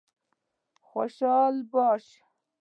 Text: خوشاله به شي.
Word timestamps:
خوشاله 0.87 1.61
به 1.71 1.87
شي. 2.05 2.19